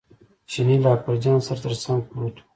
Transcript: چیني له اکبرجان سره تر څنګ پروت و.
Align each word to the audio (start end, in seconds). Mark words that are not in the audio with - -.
چیني 0.51 0.75
له 0.83 0.89
اکبرجان 0.95 1.39
سره 1.47 1.59
تر 1.65 1.73
څنګ 1.83 1.99
پروت 2.09 2.35
و. 2.39 2.43